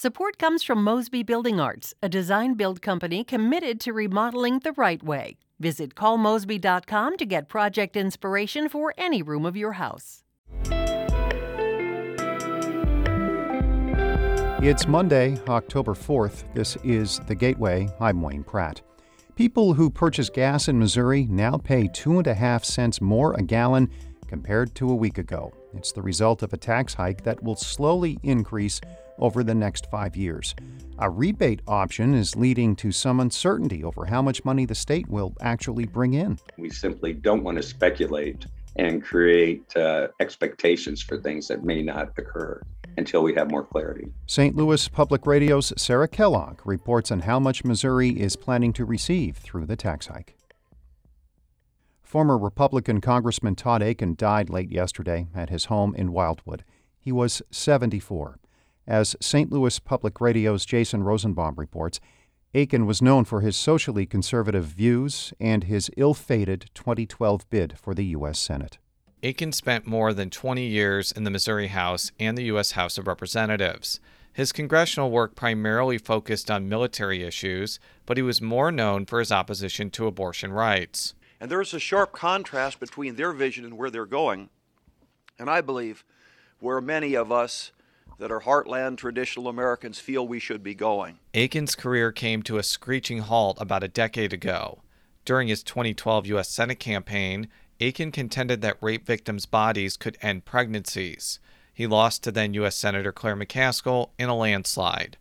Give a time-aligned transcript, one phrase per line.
[0.00, 5.02] Support comes from Mosby Building Arts, a design build company committed to remodeling the right
[5.02, 5.38] way.
[5.58, 10.22] Visit callmosby.com to get project inspiration for any room of your house.
[14.62, 16.44] It's Monday, October 4th.
[16.54, 17.88] This is The Gateway.
[17.98, 18.80] I'm Wayne Pratt.
[19.34, 23.42] People who purchase gas in Missouri now pay two and a half cents more a
[23.42, 23.90] gallon
[24.28, 25.52] compared to a week ago.
[25.74, 28.80] It's the result of a tax hike that will slowly increase
[29.18, 30.54] over the next five years.
[30.98, 35.34] A rebate option is leading to some uncertainty over how much money the state will
[35.40, 36.38] actually bring in.
[36.56, 42.12] We simply don't want to speculate and create uh, expectations for things that may not
[42.16, 42.60] occur
[42.96, 44.08] until we have more clarity.
[44.26, 44.56] St.
[44.56, 49.66] Louis Public Radio's Sarah Kellogg reports on how much Missouri is planning to receive through
[49.66, 50.36] the tax hike.
[52.02, 56.64] Former Republican Congressman Todd Akin died late yesterday at his home in Wildwood.
[56.98, 58.38] He was 74.
[58.88, 59.52] As St.
[59.52, 62.00] Louis Public Radio's Jason Rosenbaum reports,
[62.54, 67.94] Akin was known for his socially conservative views and his ill fated 2012 bid for
[67.94, 68.38] the U.S.
[68.38, 68.78] Senate.
[69.22, 72.72] Akin spent more than 20 years in the Missouri House and the U.S.
[72.72, 74.00] House of Representatives.
[74.32, 79.30] His congressional work primarily focused on military issues, but he was more known for his
[79.30, 81.14] opposition to abortion rights.
[81.38, 84.48] And there is a sharp contrast between their vision and where they're going.
[85.38, 86.06] And I believe
[86.58, 87.72] where many of us
[88.18, 91.18] that are heartland traditional Americans feel we should be going.
[91.34, 94.82] Akin's career came to a screeching halt about a decade ago.
[95.24, 96.48] During his 2012 U.S.
[96.48, 97.48] Senate campaign,
[97.80, 101.38] Akin contended that rape victims' bodies could end pregnancies.
[101.72, 102.76] He lost to then U.S.
[102.76, 105.16] Senator Claire McCaskill in a landslide.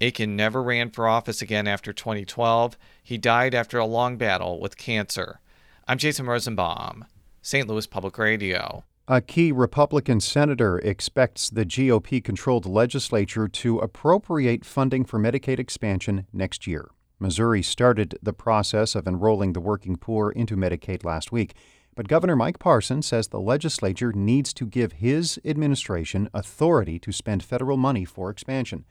[0.00, 2.78] Akin never ran for office again after 2012.
[3.02, 5.40] He died after a long battle with cancer.
[5.86, 7.04] I'm Jason Rosenbaum,
[7.42, 7.66] St.
[7.66, 8.84] Louis Public Radio.
[9.10, 16.26] A key Republican senator expects the GOP controlled legislature to appropriate funding for Medicaid expansion
[16.30, 16.90] next year.
[17.18, 21.54] Missouri started the process of enrolling the working poor into Medicaid last week,
[21.96, 27.42] but Governor Mike Parson says the legislature needs to give his administration authority to spend
[27.42, 28.84] federal money for expansion.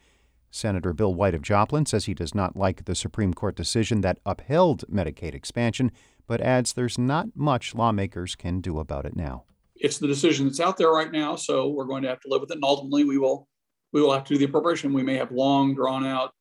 [0.49, 4.17] Senator Bill White of Joplin says he does not like the Supreme Court decision that
[4.25, 5.91] upheld Medicaid expansion,
[6.25, 9.43] but adds there's not much lawmakers can do about it now.
[9.79, 12.41] It's the decision that's out there right now, so we're going to have to live
[12.41, 12.55] with it.
[12.55, 13.47] And ultimately, we will
[13.91, 14.93] we will have to do the appropriation.
[14.93, 16.33] We may have long drawn out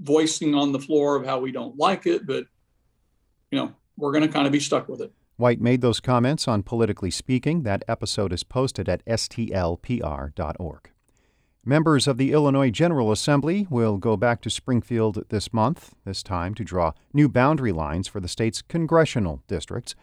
[0.00, 2.44] voicing on the floor of how we don't like it, but
[3.50, 5.12] you know we're going to kind of be stuck with it.
[5.36, 7.62] White made those comments on Politically Speaking.
[7.62, 10.90] That episode is posted at stlpr.org.
[11.64, 16.54] Members of the Illinois General Assembly will go back to Springfield this month, this time
[16.54, 19.94] to draw new boundary lines for the state's congressional districts.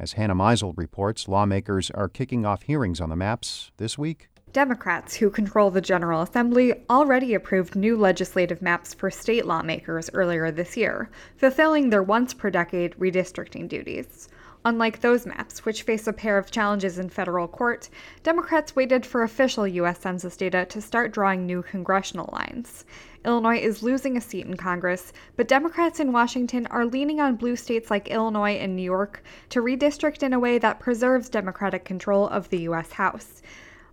[0.00, 4.30] As Hannah Meisel reports, lawmakers are kicking off hearings on the maps this week.
[4.50, 10.50] Democrats, who control the General Assembly, already approved new legislative maps for state lawmakers earlier
[10.50, 14.30] this year, fulfilling their once per decade redistricting duties.
[14.62, 17.88] Unlike those maps, which face a pair of challenges in federal court,
[18.22, 20.00] Democrats waited for official U.S.
[20.00, 22.84] Census data to start drawing new congressional lines.
[23.24, 27.56] Illinois is losing a seat in Congress, but Democrats in Washington are leaning on blue
[27.56, 32.28] states like Illinois and New York to redistrict in a way that preserves Democratic control
[32.28, 32.92] of the U.S.
[32.92, 33.40] House.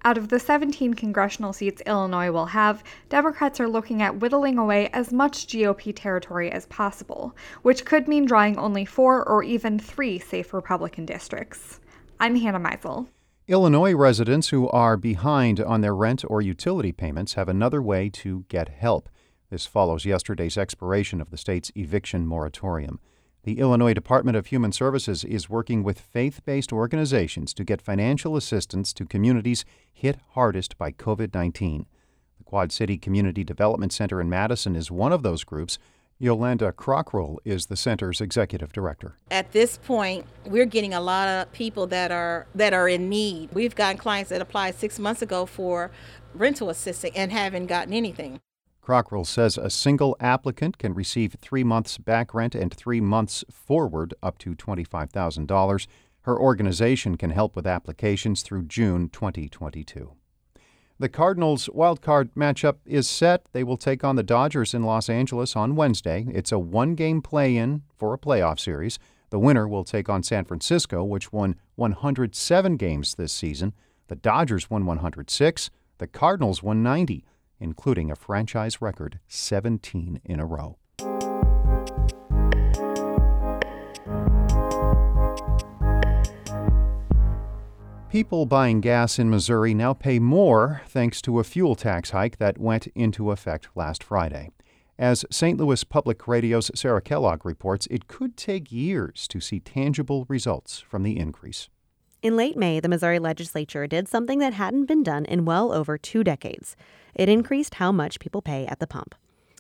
[0.03, 4.89] Out of the 17 congressional seats Illinois will have, Democrats are looking at whittling away
[4.93, 10.19] as much GOP territory as possible, which could mean drawing only four or even three
[10.19, 11.79] safe Republican districts.
[12.19, 13.07] I'm Hannah Meisel.
[13.47, 18.43] Illinois residents who are behind on their rent or utility payments have another way to
[18.49, 19.09] get help.
[19.49, 22.99] This follows yesterday's expiration of the state's eviction moratorium.
[23.47, 28.35] The Illinois Department of Human Services is working with faith based organizations to get financial
[28.35, 29.63] assistance to communities
[29.93, 31.85] hit hardest by COVID 19.
[32.39, 35.79] The Quad City Community Development Center in Madison is one of those groups.
[36.19, 39.15] Yolanda Crockroll is the center's executive director.
[39.31, 43.49] At this point, we're getting a lot of people that are that are in need.
[43.53, 45.89] We've gotten clients that applied six months ago for
[46.33, 48.41] rental assistance and haven't gotten anything.
[48.87, 54.13] Crockroll says a single applicant can receive three months back rent and three months forward
[54.23, 55.87] up to $25,000.
[56.21, 60.13] Her organization can help with applications through June 2022.
[60.99, 63.43] The Cardinals' wildcard matchup is set.
[63.51, 66.25] They will take on the Dodgers in Los Angeles on Wednesday.
[66.29, 68.99] It's a one game play in for a playoff series.
[69.31, 73.73] The winner will take on San Francisco, which won 107 games this season.
[74.07, 75.71] The Dodgers won 106.
[75.97, 77.25] The Cardinals won 90
[77.59, 80.77] including a franchise record 17 in a row.
[88.09, 92.57] People buying gas in Missouri now pay more thanks to a fuel tax hike that
[92.57, 94.49] went into effect last Friday.
[94.97, 95.59] As St.
[95.59, 101.03] Louis Public Radio's Sarah Kellogg reports, it could take years to see tangible results from
[101.03, 101.69] the increase.
[102.23, 105.99] In late May, the Missouri legislature did something that hadn't been done in well over
[105.99, 106.75] two decades.
[107.13, 109.13] It increased how much people pay at the pump.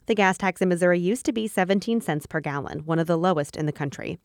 [0.07, 3.17] The gas tax in Missouri used to be 17 cents per gallon, one of the
[3.17, 4.17] lowest in the country.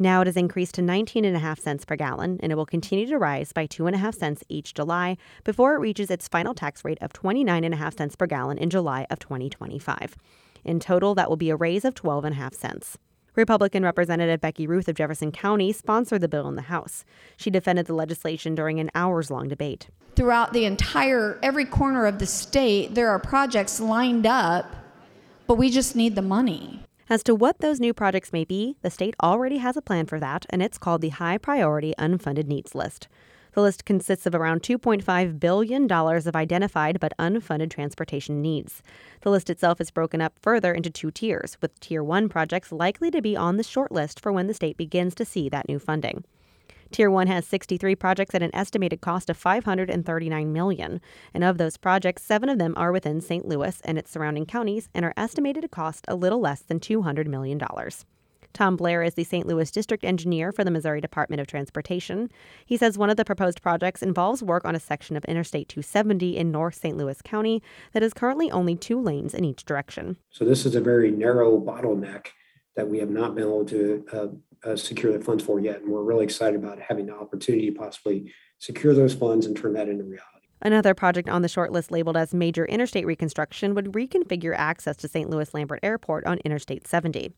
[0.00, 3.52] Now it has increased to 19.5 cents per gallon, and it will continue to rise
[3.52, 8.16] by 2.5 cents each July before it reaches its final tax rate of 29.5 cents
[8.16, 10.16] per gallon in July of 2025.
[10.64, 12.98] In total, that will be a raise of 12.5 cents.
[13.36, 17.04] Republican Representative Becky Ruth of Jefferson County sponsored the bill in the House.
[17.36, 19.88] She defended the legislation during an hours long debate.
[20.16, 24.74] Throughout the entire, every corner of the state, there are projects lined up
[25.46, 26.80] but we just need the money.
[27.08, 30.18] As to what those new projects may be, the state already has a plan for
[30.18, 33.06] that, and it's called the High Priority Unfunded Needs List.
[33.56, 38.82] The list consists of around $2.5 billion of identified but unfunded transportation needs.
[39.22, 43.10] The list itself is broken up further into two tiers, with Tier 1 projects likely
[43.10, 45.78] to be on the short list for when the state begins to see that new
[45.78, 46.24] funding.
[46.92, 51.00] Tier 1 has 63 projects at an estimated cost of 539 million,
[51.32, 53.48] and of those projects, 7 of them are within St.
[53.48, 57.26] Louis and its surrounding counties and are estimated to cost a little less than 200
[57.26, 58.04] million dollars.
[58.56, 59.46] Tom Blair is the St.
[59.46, 62.30] Louis District Engineer for the Missouri Department of Transportation.
[62.64, 66.38] He says one of the proposed projects involves work on a section of Interstate 270
[66.38, 66.96] in North St.
[66.96, 67.62] Louis County
[67.92, 70.16] that is currently only two lanes in each direction.
[70.30, 72.28] So, this is a very narrow bottleneck
[72.76, 75.82] that we have not been able to uh, uh, secure the funds for yet.
[75.82, 79.74] And we're really excited about having the opportunity to possibly secure those funds and turn
[79.74, 80.46] that into reality.
[80.62, 85.08] Another project on the short list labeled as major interstate reconstruction would reconfigure access to
[85.08, 85.28] St.
[85.28, 87.34] Louis Lambert Airport on Interstate 70.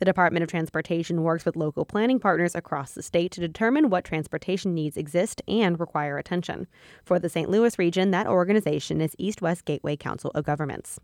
[0.00, 4.02] The Department of Transportation works with local planning partners across the state to determine what
[4.02, 6.68] transportation needs exist and require attention.
[7.04, 7.50] For the St.
[7.50, 10.98] Louis region, that organization is East West Gateway Council of Governments.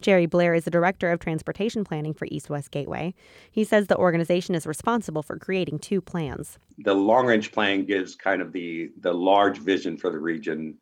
[0.00, 3.12] Jerry Blair is the director of transportation planning for East West Gateway.
[3.50, 6.58] He says the organization is responsible for creating two plans.
[6.78, 10.78] The long range plan gives kind of the, the large vision for the region,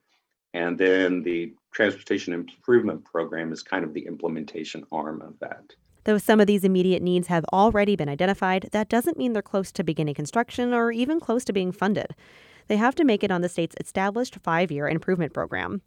[0.55, 5.75] and then the transportation improvement program is kind of the implementation arm of that.
[6.09, 9.71] Though some of these immediate needs have already been identified, that doesn't mean they're close
[9.73, 12.15] to beginning construction or even close to being funded.
[12.67, 15.83] They have to make it on the state's established five year improvement program.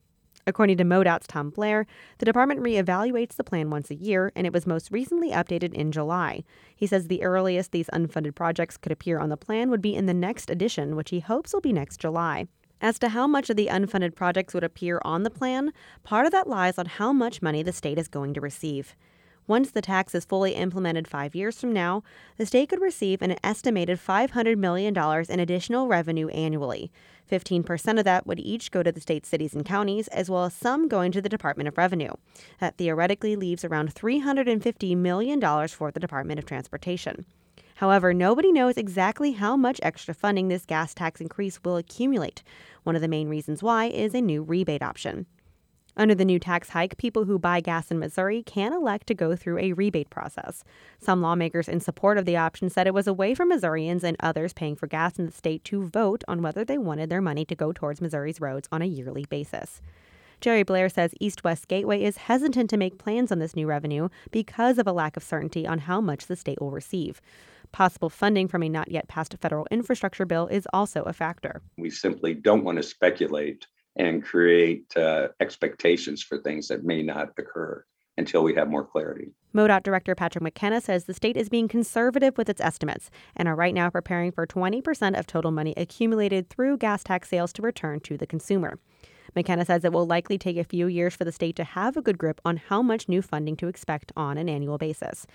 [0.45, 1.87] According to MoDOT's Tom Blair,
[2.19, 5.91] the department reevaluates the plan once a year, and it was most recently updated in
[5.91, 6.43] July.
[6.75, 10.05] He says the earliest these unfunded projects could appear on the plan would be in
[10.05, 12.45] the next edition, which he hopes will be next July.
[12.79, 16.31] As to how much of the unfunded projects would appear on the plan, part of
[16.31, 18.95] that lies on how much money the state is going to receive.
[19.47, 22.03] Once the tax is fully implemented five years from now,
[22.37, 24.95] the state could receive an estimated $500 million
[25.29, 26.91] in additional revenue annually.
[27.29, 30.53] 15% of that would each go to the state's cities and counties, as well as
[30.53, 32.11] some going to the Department of Revenue.
[32.59, 37.25] That theoretically leaves around $350 million for the Department of Transportation.
[37.75, 42.43] However, nobody knows exactly how much extra funding this gas tax increase will accumulate.
[42.83, 45.25] One of the main reasons why is a new rebate option.
[45.97, 49.35] Under the new tax hike, people who buy gas in Missouri can elect to go
[49.35, 50.63] through a rebate process.
[50.99, 54.15] Some lawmakers in support of the option said it was a way for Missourians and
[54.21, 57.43] others paying for gas in the state to vote on whether they wanted their money
[57.45, 59.81] to go towards Missouri's roads on a yearly basis.
[60.39, 64.09] Jerry Blair says East West Gateway is hesitant to make plans on this new revenue
[64.31, 67.21] because of a lack of certainty on how much the state will receive.
[67.71, 71.61] Possible funding from a not yet passed federal infrastructure bill is also a factor.
[71.77, 77.29] We simply don't want to speculate and create uh, expectations for things that may not
[77.37, 77.83] occur
[78.17, 79.31] until we have more clarity.
[79.53, 83.55] MoDOT Director Patrick McKenna says the state is being conservative with its estimates and are
[83.55, 87.99] right now preparing for 20% of total money accumulated through gas tax sales to return
[88.01, 88.79] to the consumer.
[89.35, 92.01] McKenna says it will likely take a few years for the state to have a
[92.01, 95.25] good grip on how much new funding to expect on an annual basis.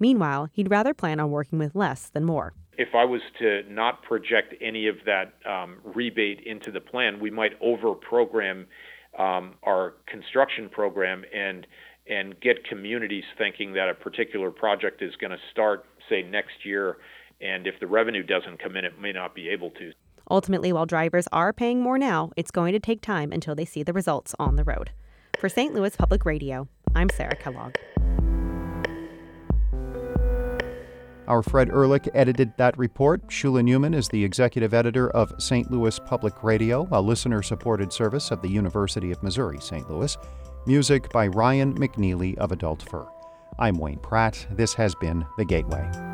[0.00, 4.02] Meanwhile, he'd rather plan on working with less than more if I was to not
[4.02, 8.66] project any of that um, rebate into the plan, we might over program
[9.18, 11.66] um, our construction program and
[12.06, 16.98] and get communities thinking that a particular project is going to start, say, next year,
[17.40, 19.90] and if the revenue doesn't come in, it may not be able to.
[20.30, 23.82] Ultimately, while drivers are paying more now, it's going to take time until they see
[23.82, 24.90] the results on the road.
[25.38, 25.74] For St.
[25.74, 27.74] Louis Public Radio, I'm Sarah Kellogg.
[31.26, 33.26] Our Fred Ehrlich edited that report.
[33.28, 35.70] Shula Neuman is the executive editor of St.
[35.70, 39.90] Louis Public Radio, a listener supported service of the University of Missouri St.
[39.90, 40.16] Louis.
[40.66, 43.06] Music by Ryan McNeely of Adult Fur.
[43.58, 44.46] I'm Wayne Pratt.
[44.50, 46.13] This has been The Gateway.